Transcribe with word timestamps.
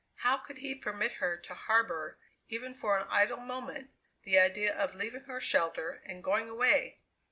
How 0.21 0.37
could 0.37 0.57
he 0.57 0.73
permit 0.73 1.11
her 1.21 1.37
to 1.37 1.53
harbour, 1.53 2.17
even 2.49 2.73
for 2.73 2.97
an 2.97 3.05
idle 3.11 3.37
moment, 3.37 3.91
the 4.23 4.39
idea 4.39 4.73
of 4.75 4.95
leaving 4.95 5.25
her 5.25 5.39
shelter 5.39 6.01
and 6.03 6.23
going 6.23 6.49
away? 6.49 6.97